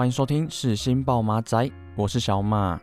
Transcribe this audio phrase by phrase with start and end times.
[0.00, 2.80] 欢迎收听世新报马仔，我是小马。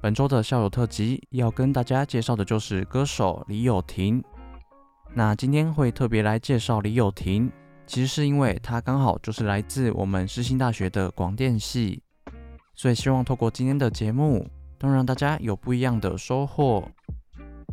[0.00, 4.20] 本周的校友特辑要跟大家介绍的就是歌手李友廷。
[5.14, 7.48] 那今天会特别来介绍李友廷，
[7.86, 12.02] 其实是因为他刚好就是来自我们世新大学的广电系，
[12.74, 14.44] 所以希望透过今天的节目，
[14.80, 16.82] 能让大家有不一样的收获。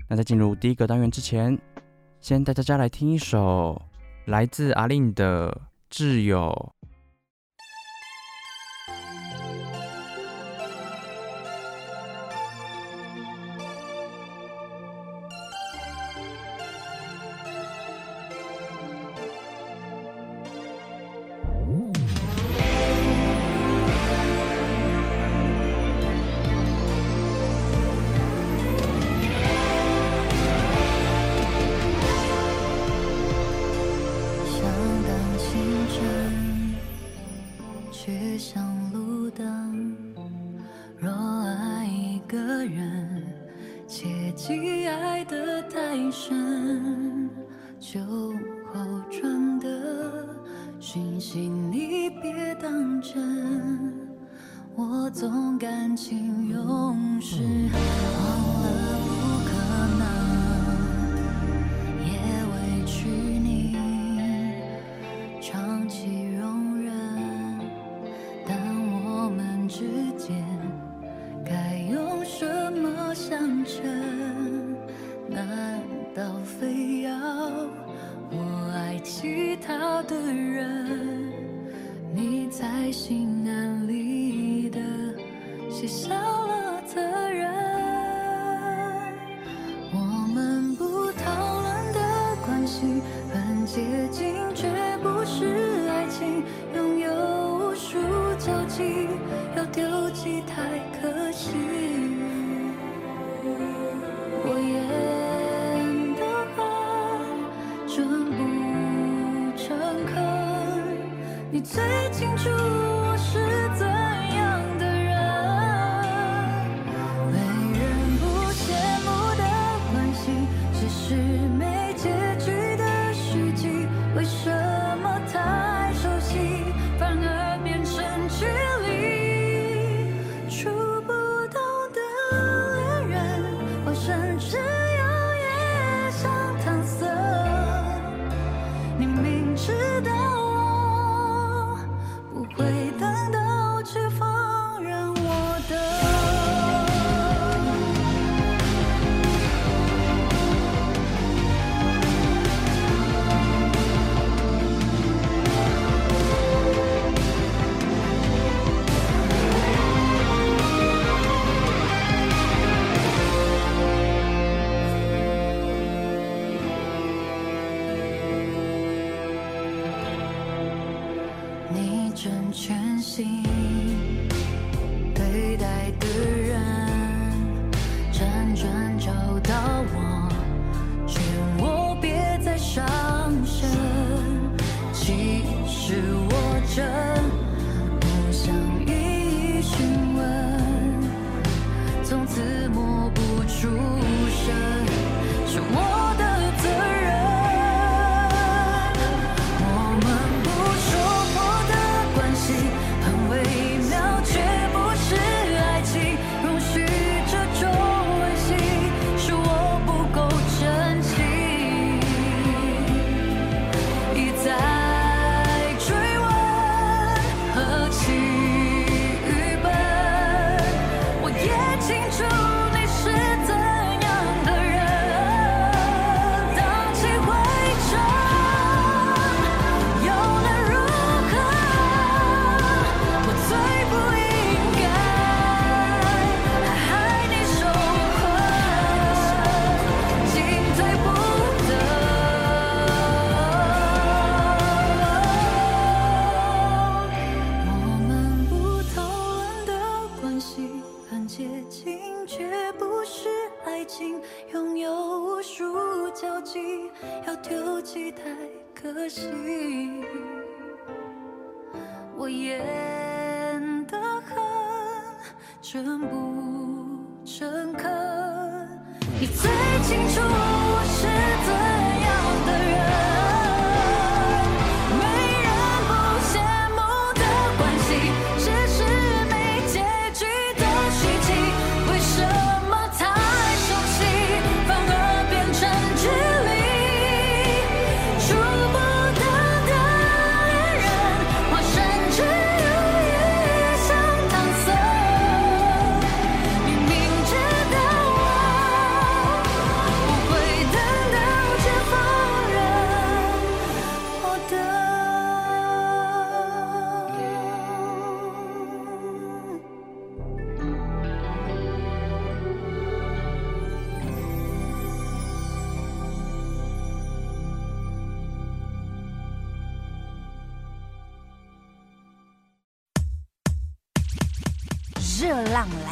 [0.07, 1.59] 那在进入第一个单元之前，
[2.21, 3.81] 先带大家来听一首
[4.25, 5.49] 来自阿令的
[5.91, 6.71] 《挚友》。
[47.95, 48.01] 就
[48.73, 50.27] 好转的
[50.81, 53.93] 讯息你别当真
[54.75, 57.37] 我总感情用事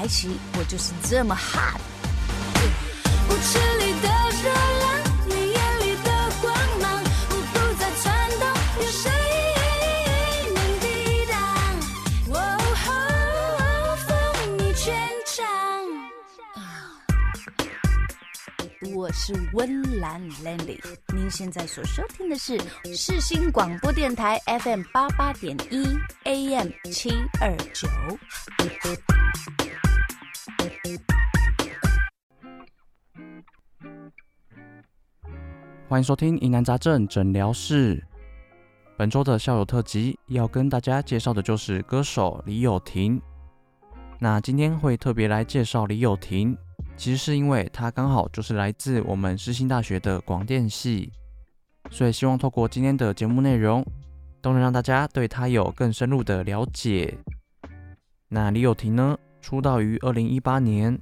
[0.03, 1.79] 来袭，我就是这么 hot。
[3.29, 4.09] 舞池里的
[4.43, 4.49] 热
[4.81, 4.85] 浪，
[5.29, 6.09] 你眼里的
[6.41, 8.45] 光芒，我不再颤抖，
[8.81, 9.09] 有谁
[10.53, 11.39] 能抵挡？
[12.33, 12.35] 哦
[12.83, 14.11] 吼，风
[14.57, 14.83] 雨全
[15.25, 15.33] 场。
[18.93, 20.81] 我是温岚 Landy，
[21.15, 22.59] 您现在所收听的是
[22.93, 25.87] 世新广播电台 FM 八八点一
[26.25, 27.09] AM 七
[27.39, 27.87] 二九。
[35.93, 38.03] 欢迎收听疑难杂症诊疗室。
[38.97, 43.21] 本周的校友特辑要跟大家介绍的就是歌手李友廷。
[44.17, 46.57] 那今天会特别来介绍李友廷，
[46.97, 51.11] 其实是因为他刚好就是来自我们世新大学的广电系，
[51.91, 53.85] 所以希望透过今天的节目内容，
[54.41, 57.15] 都能让大家对他有更深入的了解。
[58.29, 60.99] 那李友廷呢，出道于二零一八年。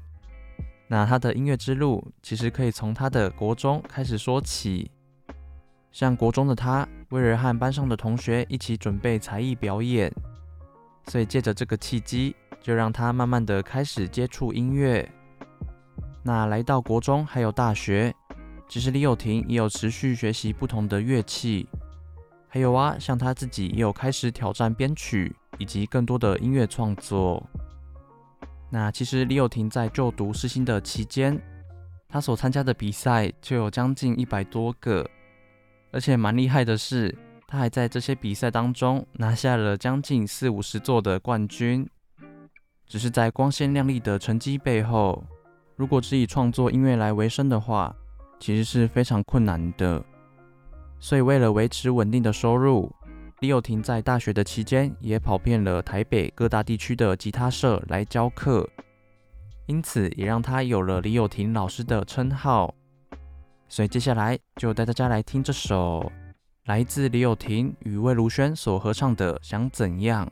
[0.92, 4.92] 那他的音乐之路其实可以从他的国中开始说起。
[5.90, 10.14] 像国中的他，为了和班上的同学一起准备才艺表演，
[11.08, 15.10] 所以借着这个契机，就让他慢慢的开始接触音乐。
[16.24, 18.14] 那来到国中还有大学，
[18.68, 21.70] 其实李友廷也有持续学习不同的乐器，
[22.50, 27.42] 还有啊，像他自己也有开始挑战编曲以及更多的音乐创作。
[28.74, 31.38] 那其实李友廷在就读世新的期间，
[32.08, 35.06] 他所参加的比赛就有将近一百多个，
[35.92, 37.14] 而且蛮厉害的是，
[37.46, 41.86] 他还在这些比赛当中拿下了将近四五十座的冠军。
[42.88, 45.22] 只是在光鲜亮丽的成绩背后，
[45.76, 47.94] 如果只以创作音乐来为生的话，
[48.40, 50.02] 其实是非常困难的。
[50.98, 52.90] 所以为了维持稳定的收入，
[53.42, 58.70] 李友廷在大学的期间也跑遍了台北各大地区的吉他社来教课，
[59.66, 62.72] 因此也让他有了李友廷老师的称号。
[63.68, 66.12] 所以接下来就带大家来听这首
[66.66, 70.28] 来自李友廷与魏如萱所合唱的《想怎样》。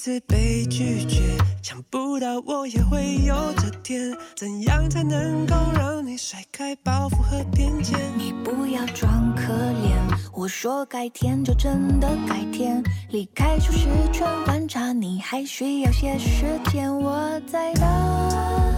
[0.00, 1.20] 次被拒绝，
[1.62, 4.16] 想不到我也会有这天。
[4.34, 7.98] 怎样才能够让你甩开包袱和偏见？
[8.16, 9.92] 你不要装可怜，
[10.32, 12.82] 我说改天就真的改天。
[13.10, 16.90] 离开舒适圈，观察你还需要些时间。
[16.90, 17.82] 我在等，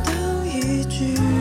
[0.04, 1.31] 等一句。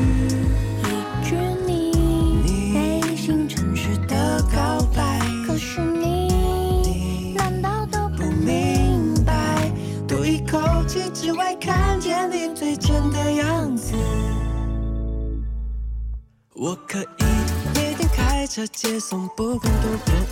[19.01, 20.24] 送，不管多远。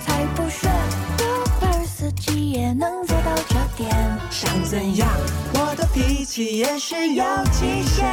[0.00, 0.68] 才不屑
[1.18, 4.18] ，Uber 司机也能做到这点。
[4.30, 5.08] 想怎样？
[5.54, 8.08] 我的脾气也是有极限，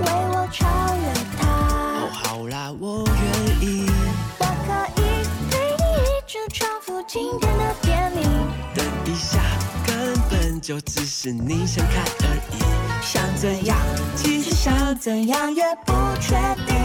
[0.00, 1.48] 为我超越他。
[1.48, 3.90] 哦，好啦，我愿意。
[4.38, 5.02] 我可以
[5.50, 8.22] 陪你一直重复今天的甜蜜。
[8.74, 9.40] 等一下。
[9.86, 12.58] 根本就只是你想看而已，
[13.02, 13.76] 想怎样？
[14.16, 16.34] 其实想怎样也不确
[16.66, 16.76] 定，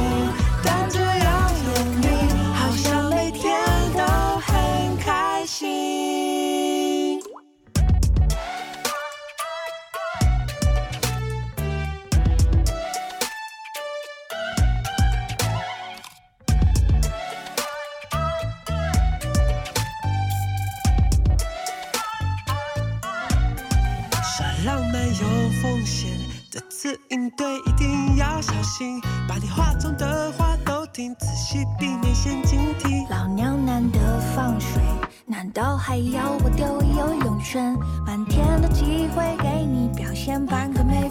[31.48, 33.08] 听仔细，避免陷阱题。
[33.10, 34.00] 老娘难得
[34.36, 34.82] 放水，
[35.26, 37.74] 难道还要我丢游泳圈？
[38.06, 41.07] 满天的机会给你表现，半个没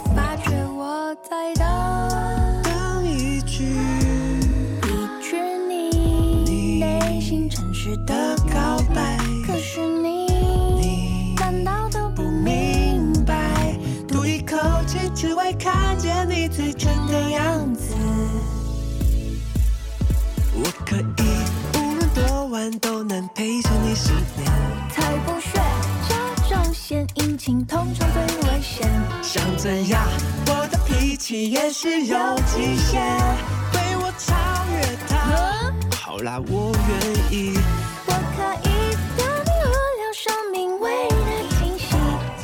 [24.90, 25.61] 才不屑，
[26.09, 28.90] 这种献殷勤通常最危险。
[29.23, 30.02] 想怎样？
[30.47, 32.16] 我的脾气也是有
[32.47, 33.02] 极限，
[33.73, 34.35] 为我超
[34.73, 35.73] 越它。
[35.97, 37.59] 好啦，我愿意。
[38.07, 41.95] 我可以等你无聊生命为你惊喜。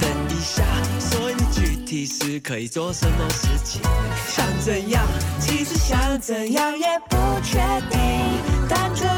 [0.01, 0.63] 等一下，
[0.99, 3.81] 所以你具体是可以做什么事情？
[4.29, 5.07] 想怎样？
[5.41, 7.59] 其实想怎样也不确
[7.91, 7.99] 定，
[8.69, 9.11] 但只要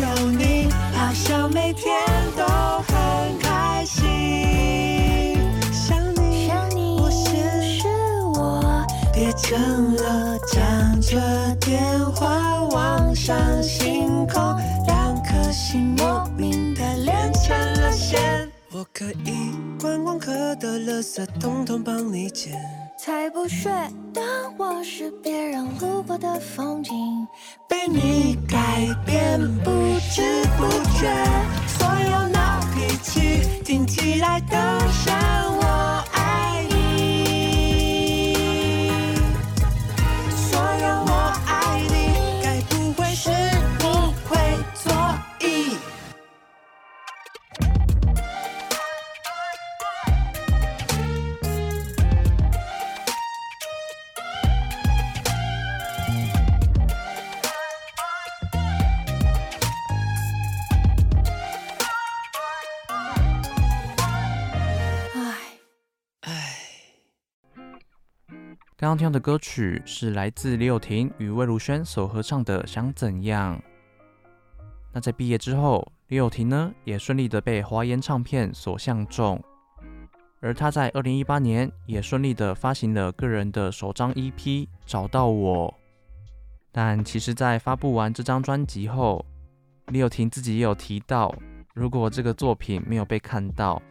[0.00, 0.68] 有你，
[1.14, 1.94] 好像每天
[2.36, 4.02] 都很开心。
[5.70, 7.86] 想你，想你我先是
[8.34, 14.42] 我，别争了，讲着电话望向星空，
[14.88, 18.50] 两颗心莫名的连成了线。
[18.72, 22.60] 我可以观光客的垃圾统统帮你捡。
[22.98, 23.70] 才不屑，
[24.12, 24.24] 当
[24.58, 26.92] 我是别人路过的风景。
[27.68, 28.58] 被你改
[29.04, 30.22] 变，不知
[30.56, 31.12] 不觉，
[31.66, 34.56] 所有闹脾气听起来都
[68.94, 73.58] 刚刚听到的歌曲是来自李友廷与魏如萱所合唱的《想怎样》。
[74.92, 79.42] 那在毕业之后，李友廷呢也顺利的被华研唱片所相中，
[80.38, 84.32] 而他在二零一八年也顺利的发行了个人的首张 EP
[84.86, 85.68] 《找到我》。
[86.70, 89.26] 但其实，在发布完这张专辑后，
[89.88, 91.34] 李友廷自己也有提到，
[91.74, 93.82] 如果这个作品没有被看到，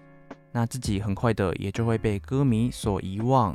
[0.54, 3.54] 那自己很快的也就会被歌迷所遗忘。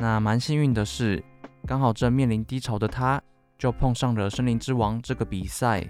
[0.00, 1.22] 那蛮幸运的是，
[1.66, 3.20] 刚好正面临低潮的他，
[3.58, 5.84] 就碰上了《森林之王》这个比赛。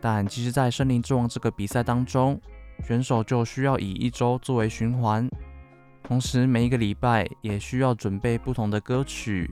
[0.00, 2.40] 但其实，在《森林之王》这个比赛当中，
[2.86, 5.28] 选手就需要以一周作为循环，
[6.04, 9.50] 同时每一个礼拜也需要准备不同的歌曲。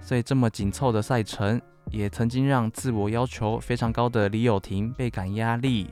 [0.00, 1.58] 所以这么紧凑的赛程，
[1.90, 5.90] 也曾经让自我要求非常高的李友廷倍感压力。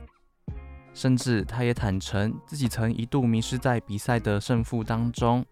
[0.93, 5.43] 甚至他也坦诚，自己曾一度迷失在比赛的胜负当中，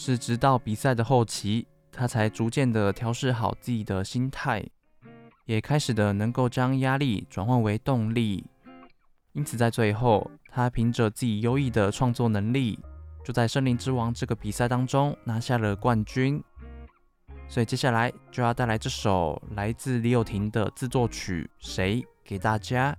[0.00, 4.64] 是直到比赛的后期，他才逐渐的调试好自己的心态，
[5.44, 8.46] 也开始的能够将压力转换为动力。
[9.32, 12.78] 因此，在最后，他凭着自己优异的创作能力，
[13.24, 16.40] 就在《森林之王》这个比赛当中拿下了冠军。
[17.48, 22.96] 所以接下来就要带来这首来自李友廷的自作曲《谁》给大家。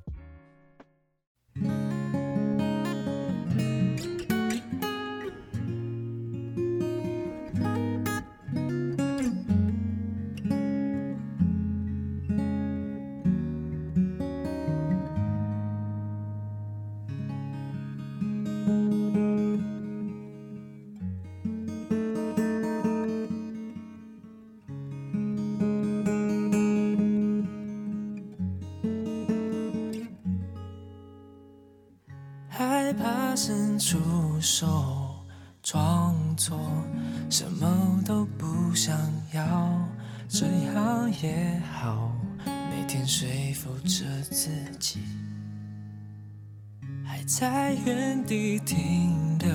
[47.30, 49.52] 在原地停留，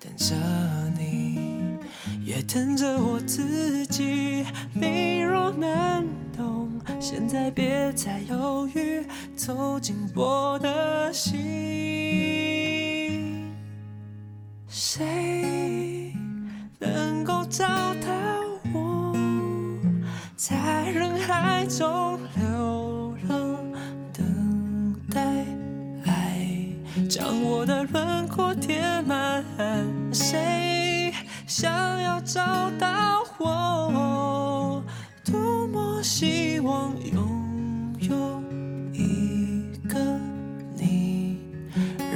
[0.00, 0.34] 等着
[0.98, 1.38] 你，
[2.24, 4.46] 也等着我自己。
[4.72, 11.36] 你若能懂，现在别再犹豫，走进我的心。
[14.66, 16.14] 谁
[16.78, 18.08] 能够找到
[18.72, 19.14] 我，
[20.34, 22.18] 在人海中
[28.36, 29.44] 我填满。
[30.12, 31.12] 谁
[31.46, 34.82] 想要找到我？
[35.24, 38.42] 多么希望拥有
[38.92, 39.98] 一个
[40.76, 41.38] 你，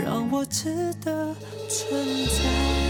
[0.05, 1.35] 让我值得
[1.69, 2.90] 存在。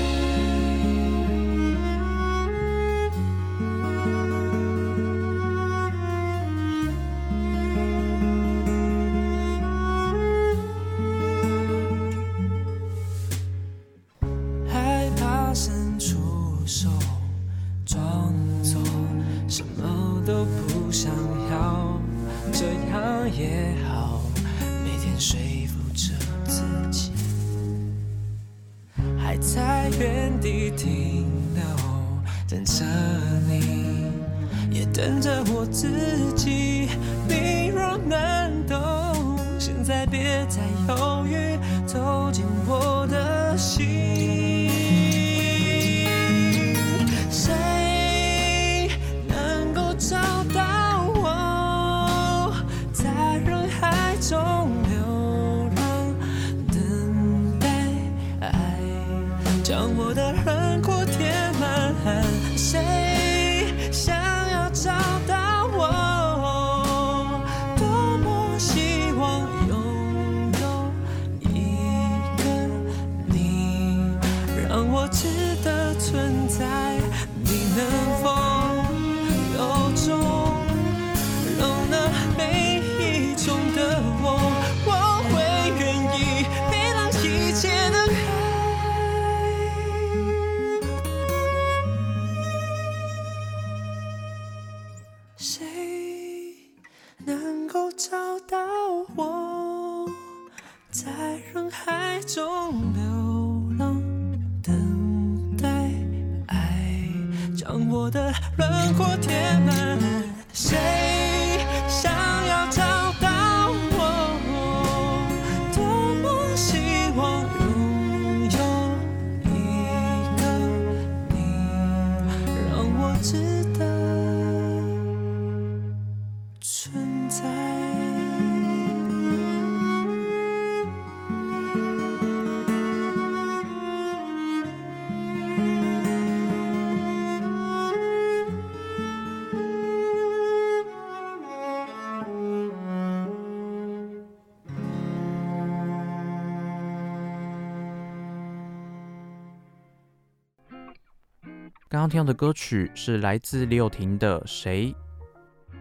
[152.00, 154.86] 刚刚听到的歌曲是来自李友廷的《谁》。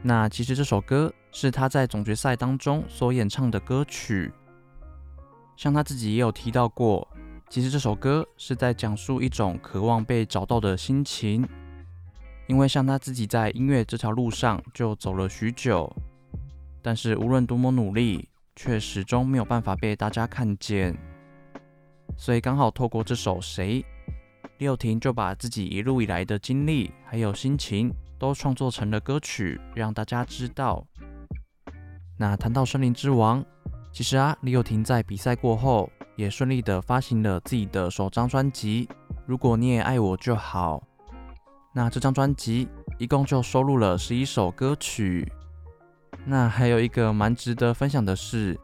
[0.02, 4.30] 那其实这首歌是他在总决赛当中所演唱的歌曲。
[5.56, 7.08] 像他自己也有提到过，
[7.50, 11.48] 其实这首歌是在讲述一种渴望被找到的心情。
[12.48, 15.90] 因为像他自己在音乐这条路上就走了许久，
[16.82, 18.28] 但是无论多么努力，
[18.58, 20.94] 却始终没有办法被大家看见。
[22.18, 23.82] 所以刚好透过这首《谁》。
[24.60, 30.86] 李友廷就把自己一路以来的经历还有心情都创作成了歌曲，让大家知道。
[32.18, 33.42] 那谈到森林之王，
[33.94, 38.86] 其实啊，李友廷在比赛过后也顺利的发行了自己的首张专辑
[39.26, 40.84] 《如果你也爱我就好》。
[41.74, 42.68] 那这张专辑
[42.98, 45.26] 一共就收录了十一首歌曲。
[46.26, 48.60] 那还有一个蛮值得分享的是。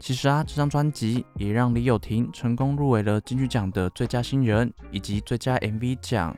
[0.00, 6.34] 其实啊，这张专辑也让李友廷成功入围了金曲奖的最佳新人以及最佳 MV 奖。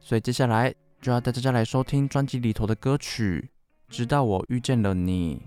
[0.00, 3.50] 所以接下来就要带大家来收听专辑里头的歌曲，
[3.88, 5.42] 直到我遇见了你。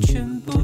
[0.00, 0.63] 全部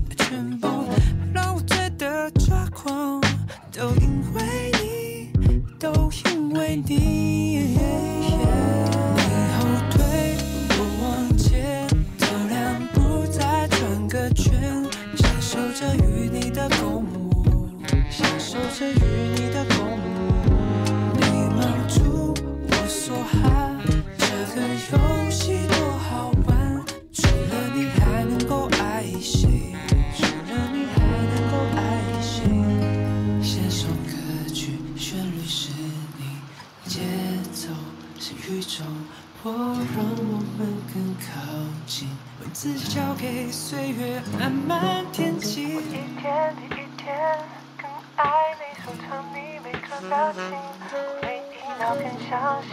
[52.40, 52.70] 相信，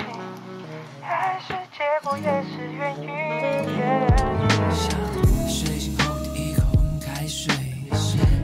[1.03, 3.09] 爱是结果也是原因。
[4.73, 4.97] 像
[5.45, 6.61] 睡醒后第一口
[7.01, 7.53] 开水，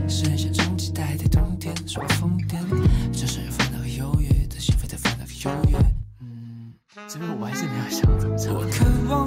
[0.06, 2.58] 剩下种期待的冬天，是我疯癫，
[3.10, 5.78] 这是烦恼和优越的心扉的烦恼和优越。
[6.20, 6.74] 嗯，
[7.08, 8.54] 这边我还是没有想怎么唱。
[8.54, 9.24] 我渴望，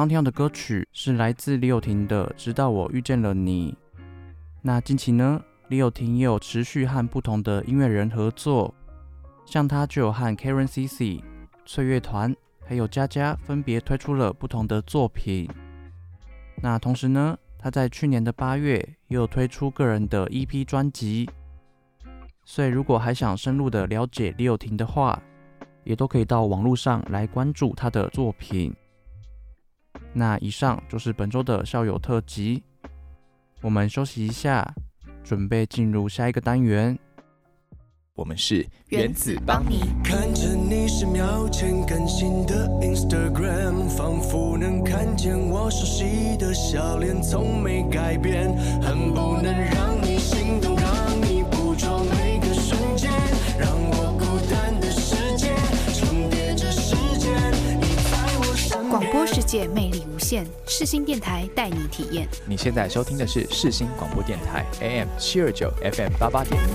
[0.00, 3.76] 刚刚听的歌曲是来自李友廷的《直到我遇见了你》。
[4.62, 8.74] 那近期呢，李友廷也有持续和不同的音乐人合作，
[9.44, 11.22] 像他就有和 Karen CC、
[11.66, 12.34] 翠乐团
[12.64, 15.46] 还有佳佳分别推出了不同的作品。
[16.62, 18.76] 那同时呢，他在去年的八月
[19.08, 21.28] 也有推出个人的 EP 专辑。
[22.46, 25.22] 所以如果还想深入的了解李友廷的话，
[25.84, 28.74] 也都可以到网络上来关注他的作品。
[30.12, 32.62] 那以上就是本周的校友特辑，
[33.60, 34.66] 我们休息一下，
[35.22, 36.98] 准备进入下一个单元。
[38.16, 39.80] 我们是原子邦尼。
[40.04, 49.99] 看着你十秒前更新的 Instagram，仿佛能看见我熟悉的笑脸，从没改变，恨不能让
[58.90, 62.28] 广播世界魅力无限，世新电台带你体验。
[62.44, 66.66] 你现在收听的是世新广播电台 AM 七二九 FM 八八点一。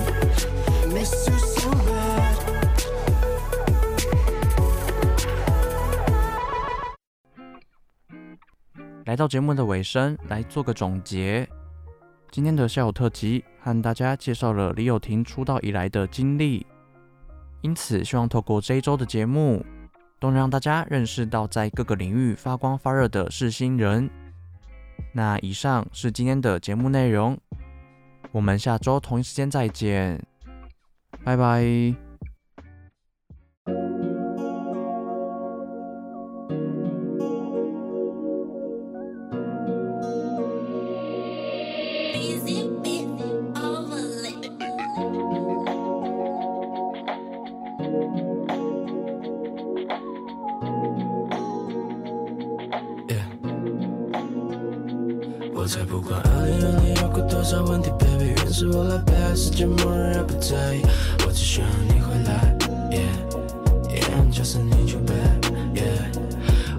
[0.93, 2.35] Miss you so bad
[9.03, 11.45] 来到节目的尾声，来做个总结。
[12.31, 16.65] 今天的下午特辑和大家介绍了李友廷出道以来的经历，
[17.59, 19.65] 因此希望透过这一周的节目，
[20.25, 24.09] 都能让大家认识到在各个领域发光发热的世新人。
[25.13, 27.37] 那以上是今天的节目内容，
[28.31, 30.19] 我们下周同一时间再见，
[31.23, 31.95] 拜拜。
[55.65, 60.83] 我才不管二零二零有过多少问题，baby，原是我来背，世界末日也不在意，
[61.25, 62.55] 我只需要你回来
[62.91, 66.13] ，yeah，yeah，就是 need you back，yeah，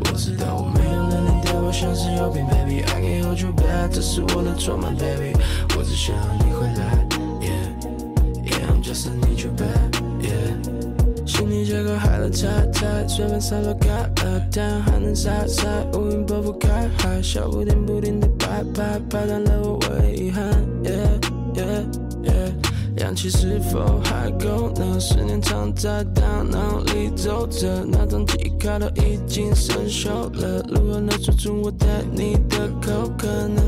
[0.05, 5.33] 我知道我没有能力对我像是有病，baby，I can hold you back，这是我的错吗，baby，
[5.77, 7.09] 我只需要你回来
[7.43, 11.27] ，yeah，yeah，I'm just need you back，yeah。
[11.27, 13.89] 心里结构害了太太，随便洒落开
[14.23, 20.45] 了，太阳还能晒晒，乌云拨不开，海小不停不停的拍拍，拍断了我唯一遗憾。
[20.83, 21.21] Yeah,
[21.55, 21.85] yeah,
[22.25, 24.99] yeah 氧气是否还够呢？
[24.99, 30.09] 思念藏在大脑里走着，那张记忆卡都已经生锈
[30.41, 33.63] 了，如何能说出我对你的口渴呢？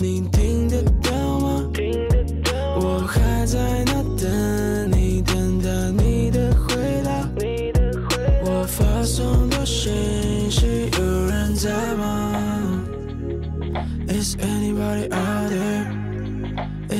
[0.00, 1.70] 你听得到吗？
[1.72, 2.52] 听得到。
[2.80, 3.95] 我还在那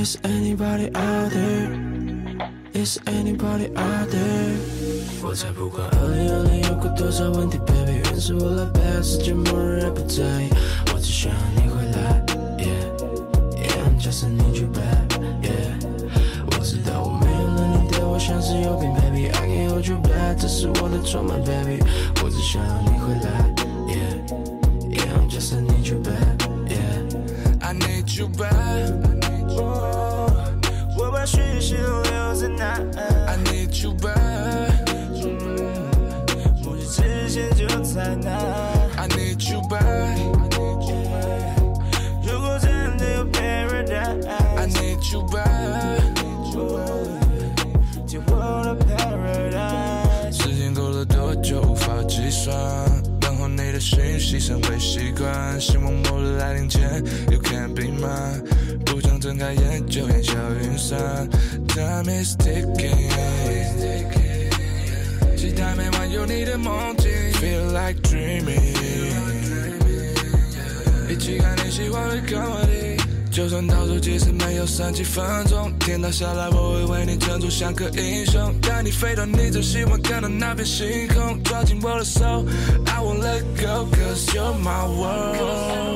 [0.06, 1.72] Is anybody out there?
[2.74, 4.56] Is anybody out there?
[5.24, 10.50] 我才不管二零二零有过多少问题，baby，原是我来背，世界末日也不在意，
[10.94, 12.26] 我只想要你回来，
[12.58, 12.90] yeah
[13.56, 15.08] yeah just need you back
[15.44, 15.76] yeah。
[16.52, 21.84] 我知道我没有了你对我像是有病，baby I can't hold you back，这是我的错吗，baby？
[22.24, 23.54] 我只想要你回来，
[23.88, 24.16] yeah
[24.90, 29.15] yeah just need you back yeah。I need you back。
[59.47, 60.99] 开眼就烟消云散
[61.69, 63.13] ，Time is ticking，
[65.37, 68.75] 期待每晚有你的梦境，Feel like dreaming，
[71.09, 82.45] 一起看你喜欢的 comedy，就算倒数计时没有剩几分钟，天塌下来我会为你撑住像个英雄，带你飞到你最喜欢看的那片星空，抓紧我的手
[82.87, 85.96] ，I won't let go，cause you're my world。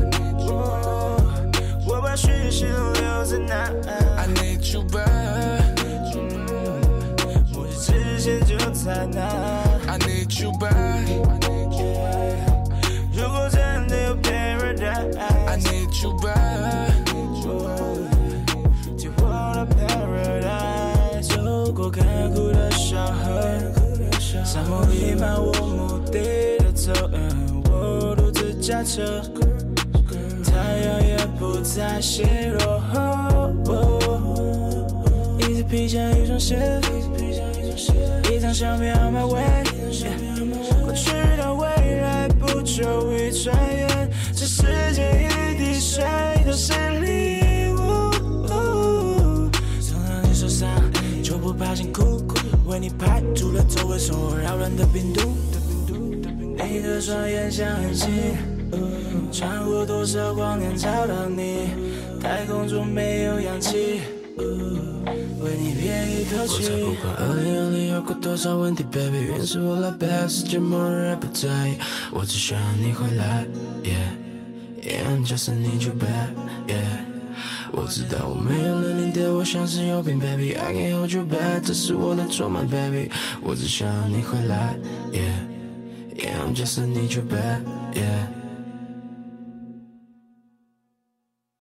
[2.11, 3.71] 我把讯息都留在那。
[4.17, 5.63] I need you back。
[7.55, 9.21] 我的之前就在那。
[9.87, 11.07] I need you back。
[13.13, 16.91] 如果真的有 paradise，I need you back。
[18.97, 19.23] 就我
[19.55, 21.29] 的 paradise。
[21.33, 23.41] 走过干枯的小河，
[24.43, 26.91] 沙漠弥漫我目的的走，
[27.71, 29.21] 我独自驾车。
[30.43, 32.61] 太阳也不再纤弱，
[35.39, 36.79] 一直披上一双鞋，
[38.31, 39.41] 一张相片 on my way，
[40.83, 41.65] 过去到未
[41.99, 44.61] 来不久会转眼，这世
[44.93, 46.03] 界一滴水
[46.45, 48.11] 都是礼物。
[49.79, 50.69] 送到你手上
[51.23, 52.21] 就不怕辛苦，
[52.67, 55.21] 为你排除了周围所有扰乱的病毒。
[56.63, 58.07] 你的双眼像恒星。
[59.31, 61.69] 穿过多少光年找到你？
[62.21, 64.01] 太空中没有氧气，
[64.37, 66.65] 为你憋一口气。
[66.65, 71.75] 我才不管二零二零有过多少问题，baby，原是我来背，世界末日也不在意，
[72.11, 73.45] 我只想要你回来
[73.83, 74.11] ，yeah
[74.83, 76.99] yeah，just need you back，yeah。
[77.71, 83.09] 我知道我没有了你的我像是有病，baby，I can't hold you back，这是我的错吗，baby？
[83.41, 84.75] 我只想要你回来
[85.13, 85.47] ，yeah
[86.17, 88.40] yeah，just need you back，yeah。